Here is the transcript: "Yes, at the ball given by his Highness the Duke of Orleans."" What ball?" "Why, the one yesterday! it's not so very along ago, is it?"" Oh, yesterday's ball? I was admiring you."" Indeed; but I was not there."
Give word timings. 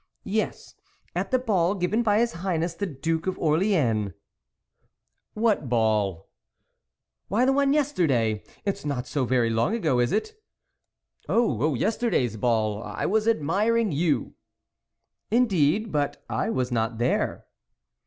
"Yes, 0.23 0.73
at 1.15 1.29
the 1.29 1.37
ball 1.37 1.75
given 1.75 2.01
by 2.01 2.17
his 2.17 2.31
Highness 2.41 2.73
the 2.73 2.87
Duke 2.87 3.27
of 3.27 3.37
Orleans."" 3.37 4.13
What 5.35 5.69
ball?" 5.69 6.31
"Why, 7.27 7.45
the 7.45 7.53
one 7.53 7.71
yesterday! 7.71 8.41
it's 8.65 8.83
not 8.83 9.05
so 9.05 9.25
very 9.25 9.49
along 9.49 9.75
ago, 9.75 9.99
is 9.99 10.11
it?"" 10.11 10.41
Oh, 11.29 11.75
yesterday's 11.75 12.35
ball? 12.35 12.81
I 12.81 13.05
was 13.05 13.27
admiring 13.27 13.91
you."" 13.91 14.33
Indeed; 15.39 15.91
but 15.91 16.25
I 16.27 16.49
was 16.49 16.71
not 16.71 16.97
there." 16.97 17.45